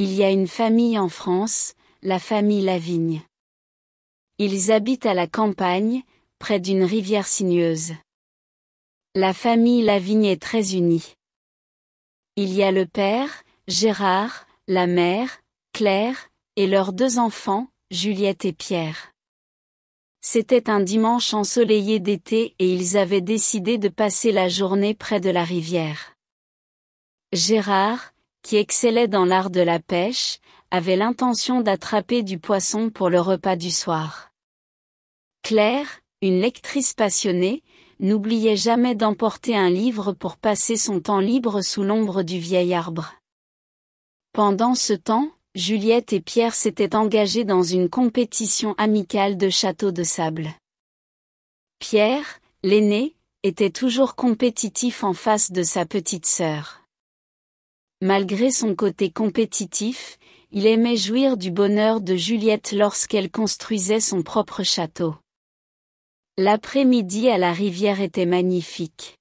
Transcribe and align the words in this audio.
Il 0.00 0.12
y 0.12 0.22
a 0.22 0.30
une 0.30 0.46
famille 0.46 0.96
en 0.96 1.08
France, 1.08 1.74
la 2.02 2.20
famille 2.20 2.62
Lavigne. 2.62 3.22
Ils 4.38 4.70
habitent 4.70 5.06
à 5.06 5.14
la 5.14 5.26
campagne, 5.26 6.04
près 6.38 6.60
d'une 6.60 6.84
rivière 6.84 7.26
sinueuse. 7.26 7.94
La 9.16 9.34
famille 9.34 9.82
Lavigne 9.82 10.26
est 10.26 10.40
très 10.40 10.76
unie. 10.76 11.14
Il 12.36 12.54
y 12.54 12.62
a 12.62 12.70
le 12.70 12.86
père, 12.86 13.42
Gérard, 13.66 14.46
la 14.68 14.86
mère, 14.86 15.40
Claire, 15.72 16.28
et 16.54 16.68
leurs 16.68 16.92
deux 16.92 17.18
enfants, 17.18 17.66
Juliette 17.90 18.44
et 18.44 18.52
Pierre. 18.52 19.10
C'était 20.20 20.70
un 20.70 20.78
dimanche 20.78 21.34
ensoleillé 21.34 21.98
d'été 21.98 22.54
et 22.60 22.72
ils 22.72 22.96
avaient 22.96 23.20
décidé 23.20 23.78
de 23.78 23.88
passer 23.88 24.30
la 24.30 24.48
journée 24.48 24.94
près 24.94 25.18
de 25.18 25.30
la 25.30 25.42
rivière. 25.42 26.14
Gérard, 27.32 28.12
qui 28.42 28.56
excellait 28.56 29.08
dans 29.08 29.24
l'art 29.24 29.50
de 29.50 29.60
la 29.60 29.80
pêche, 29.80 30.38
avait 30.70 30.96
l'intention 30.96 31.60
d'attraper 31.60 32.22
du 32.22 32.38
poisson 32.38 32.90
pour 32.90 33.10
le 33.10 33.20
repas 33.20 33.56
du 33.56 33.70
soir. 33.70 34.30
Claire, 35.42 36.00
une 36.20 36.40
lectrice 36.40 36.94
passionnée, 36.94 37.62
n'oubliait 38.00 38.56
jamais 38.56 38.94
d'emporter 38.94 39.56
un 39.56 39.70
livre 39.70 40.12
pour 40.12 40.36
passer 40.36 40.76
son 40.76 41.00
temps 41.00 41.20
libre 41.20 41.62
sous 41.62 41.82
l'ombre 41.82 42.22
du 42.22 42.38
vieil 42.38 42.74
arbre. 42.74 43.14
Pendant 44.32 44.74
ce 44.74 44.92
temps, 44.92 45.30
Juliette 45.54 46.12
et 46.12 46.20
Pierre 46.20 46.54
s'étaient 46.54 46.94
engagés 46.94 47.44
dans 47.44 47.62
une 47.62 47.88
compétition 47.88 48.74
amicale 48.78 49.36
de 49.36 49.48
château 49.48 49.90
de 49.90 50.04
sable. 50.04 50.50
Pierre, 51.80 52.40
l'aîné, 52.62 53.16
était 53.42 53.70
toujours 53.70 54.14
compétitif 54.14 55.02
en 55.02 55.14
face 55.14 55.50
de 55.50 55.62
sa 55.62 55.86
petite 55.86 56.26
sœur. 56.26 56.82
Malgré 58.00 58.52
son 58.52 58.76
côté 58.76 59.10
compétitif, 59.10 60.18
il 60.52 60.66
aimait 60.66 60.96
jouir 60.96 61.36
du 61.36 61.50
bonheur 61.50 62.00
de 62.00 62.14
Juliette 62.14 62.70
lorsqu'elle 62.70 63.28
construisait 63.28 63.98
son 63.98 64.22
propre 64.22 64.62
château. 64.62 65.16
L'après-midi 66.36 67.28
à 67.28 67.38
la 67.38 67.52
rivière 67.52 68.00
était 68.00 68.24
magnifique. 68.24 69.18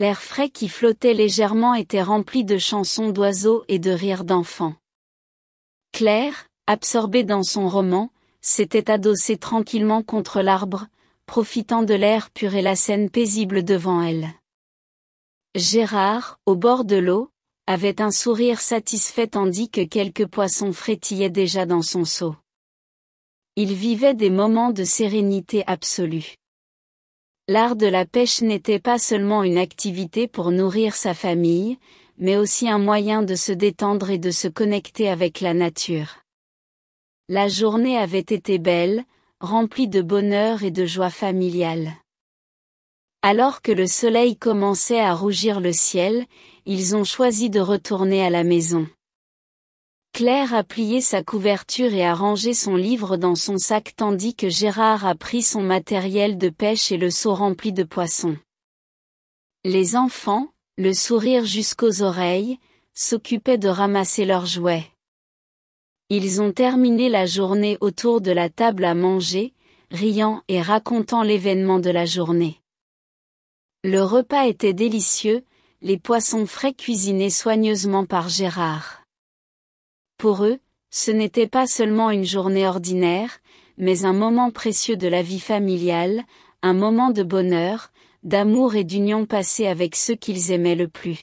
L'air 0.00 0.20
frais 0.20 0.50
qui 0.50 0.68
flottait 0.68 1.14
légèrement 1.14 1.74
était 1.74 2.02
rempli 2.02 2.44
de 2.44 2.58
chansons 2.58 3.10
d'oiseaux 3.10 3.64
et 3.68 3.78
de 3.78 3.92
rires 3.92 4.24
d'enfants. 4.24 4.74
Claire, 5.92 6.48
absorbée 6.66 7.22
dans 7.22 7.44
son 7.44 7.68
roman, 7.68 8.10
s'était 8.40 8.90
adossée 8.90 9.36
tranquillement 9.36 10.02
contre 10.02 10.42
l'arbre, 10.42 10.88
profitant 11.26 11.84
de 11.84 11.94
l'air 11.94 12.30
pur 12.30 12.56
et 12.56 12.62
la 12.62 12.74
scène 12.74 13.10
paisible 13.10 13.62
devant 13.62 14.02
elle. 14.02 14.28
Gérard, 15.54 16.40
au 16.46 16.56
bord 16.56 16.84
de 16.84 16.96
l'eau, 16.96 17.29
avait 17.70 18.02
un 18.02 18.10
sourire 18.10 18.60
satisfait 18.60 19.28
tandis 19.28 19.70
que 19.70 19.82
quelques 19.82 20.26
poissons 20.26 20.72
frétillaient 20.72 21.30
déjà 21.30 21.66
dans 21.66 21.82
son 21.82 22.04
seau. 22.04 22.34
Il 23.54 23.74
vivait 23.74 24.14
des 24.14 24.28
moments 24.28 24.72
de 24.72 24.82
sérénité 24.82 25.62
absolue. 25.68 26.34
L'art 27.46 27.76
de 27.76 27.86
la 27.86 28.06
pêche 28.06 28.42
n'était 28.42 28.80
pas 28.80 28.98
seulement 28.98 29.44
une 29.44 29.56
activité 29.56 30.26
pour 30.26 30.50
nourrir 30.50 30.96
sa 30.96 31.14
famille, 31.14 31.78
mais 32.18 32.36
aussi 32.36 32.68
un 32.68 32.80
moyen 32.80 33.22
de 33.22 33.36
se 33.36 33.52
détendre 33.52 34.10
et 34.10 34.18
de 34.18 34.32
se 34.32 34.48
connecter 34.48 35.08
avec 35.08 35.40
la 35.40 35.54
nature. 35.54 36.24
La 37.28 37.46
journée 37.46 37.96
avait 37.96 38.18
été 38.18 38.58
belle, 38.58 39.04
remplie 39.38 39.86
de 39.86 40.02
bonheur 40.02 40.64
et 40.64 40.72
de 40.72 40.86
joie 40.86 41.10
familiale. 41.10 41.92
Alors 43.22 43.62
que 43.62 43.70
le 43.70 43.86
soleil 43.86 44.36
commençait 44.36 44.98
à 44.98 45.14
rougir 45.14 45.60
le 45.60 45.72
ciel, 45.72 46.26
ils 46.72 46.94
ont 46.94 47.02
choisi 47.02 47.50
de 47.50 47.58
retourner 47.58 48.24
à 48.24 48.30
la 48.30 48.44
maison. 48.44 48.86
Claire 50.12 50.54
a 50.54 50.62
plié 50.62 51.00
sa 51.00 51.24
couverture 51.24 51.92
et 51.92 52.06
a 52.06 52.14
rangé 52.14 52.54
son 52.54 52.76
livre 52.76 53.16
dans 53.16 53.34
son 53.34 53.58
sac 53.58 53.94
tandis 53.96 54.36
que 54.36 54.48
Gérard 54.48 55.04
a 55.04 55.16
pris 55.16 55.42
son 55.42 55.62
matériel 55.62 56.38
de 56.38 56.48
pêche 56.48 56.92
et 56.92 56.96
le 56.96 57.10
seau 57.10 57.34
rempli 57.34 57.72
de 57.72 57.82
poissons. 57.82 58.36
Les 59.64 59.96
enfants, 59.96 60.46
le 60.78 60.94
sourire 60.94 61.44
jusqu'aux 61.44 62.02
oreilles, 62.02 62.56
s'occupaient 62.94 63.58
de 63.58 63.68
ramasser 63.68 64.24
leurs 64.24 64.46
jouets. 64.46 64.86
Ils 66.08 66.40
ont 66.40 66.52
terminé 66.52 67.08
la 67.08 67.26
journée 67.26 67.78
autour 67.80 68.20
de 68.20 68.30
la 68.30 68.48
table 68.48 68.84
à 68.84 68.94
manger, 68.94 69.54
riant 69.90 70.44
et 70.46 70.62
racontant 70.62 71.24
l'événement 71.24 71.80
de 71.80 71.90
la 71.90 72.06
journée. 72.06 72.60
Le 73.82 74.04
repas 74.04 74.46
était 74.46 74.72
délicieux, 74.72 75.44
les 75.82 75.96
poissons 75.96 76.44
frais 76.44 76.74
cuisinés 76.74 77.30
soigneusement 77.30 78.04
par 78.04 78.28
Gérard. 78.28 79.02
Pour 80.18 80.44
eux, 80.44 80.58
ce 80.90 81.10
n'était 81.10 81.46
pas 81.46 81.66
seulement 81.66 82.10
une 82.10 82.26
journée 82.26 82.68
ordinaire, 82.68 83.38
mais 83.78 84.04
un 84.04 84.12
moment 84.12 84.50
précieux 84.50 84.98
de 84.98 85.08
la 85.08 85.22
vie 85.22 85.40
familiale, 85.40 86.24
un 86.60 86.74
moment 86.74 87.10
de 87.10 87.22
bonheur, 87.22 87.92
d'amour 88.22 88.74
et 88.74 88.84
d'union 88.84 89.24
passée 89.24 89.66
avec 89.66 89.96
ceux 89.96 90.16
qu'ils 90.16 90.50
aimaient 90.50 90.74
le 90.74 90.88
plus. 90.88 91.20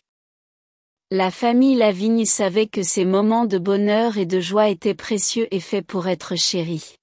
La 1.12 1.30
famille 1.30 1.76
Lavigne 1.76 2.26
savait 2.26 2.66
que 2.66 2.82
ces 2.82 3.06
moments 3.06 3.46
de 3.46 3.60
bonheur 3.60 4.18
et 4.18 4.26
de 4.26 4.40
joie 4.40 4.70
étaient 4.70 4.96
précieux 4.96 5.48
et 5.52 5.60
faits 5.60 5.86
pour 5.86 6.08
être 6.08 6.36
chéris. 6.36 6.96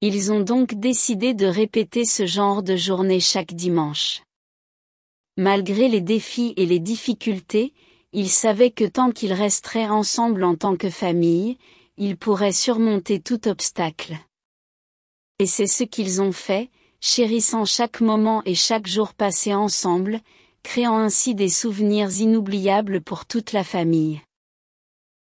Ils 0.00 0.32
ont 0.32 0.40
donc 0.40 0.74
décidé 0.74 1.34
de 1.34 1.44
répéter 1.44 2.06
ce 2.06 2.24
genre 2.24 2.62
de 2.62 2.74
journée 2.74 3.20
chaque 3.20 3.52
dimanche. 3.52 4.22
Malgré 5.38 5.88
les 5.88 6.00
défis 6.00 6.52
et 6.56 6.66
les 6.66 6.80
difficultés, 6.80 7.72
ils 8.12 8.28
savaient 8.28 8.72
que 8.72 8.84
tant 8.84 9.12
qu'ils 9.12 9.32
resteraient 9.32 9.88
ensemble 9.88 10.42
en 10.42 10.56
tant 10.56 10.74
que 10.74 10.90
famille, 10.90 11.58
ils 11.96 12.16
pourraient 12.16 12.50
surmonter 12.50 13.20
tout 13.20 13.46
obstacle. 13.46 14.16
Et 15.38 15.46
c'est 15.46 15.68
ce 15.68 15.84
qu'ils 15.84 16.20
ont 16.20 16.32
fait, 16.32 16.70
chérissant 17.00 17.64
chaque 17.64 18.00
moment 18.00 18.42
et 18.46 18.56
chaque 18.56 18.88
jour 18.88 19.14
passé 19.14 19.54
ensemble, 19.54 20.18
créant 20.64 20.98
ainsi 20.98 21.36
des 21.36 21.48
souvenirs 21.48 22.10
inoubliables 22.18 23.00
pour 23.00 23.24
toute 23.24 23.52
la 23.52 23.62
famille. 23.62 24.20